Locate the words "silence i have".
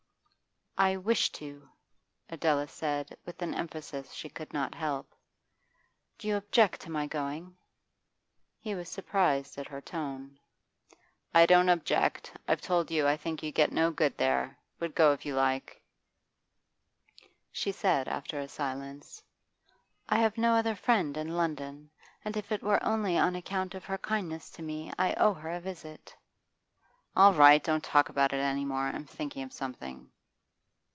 18.47-20.37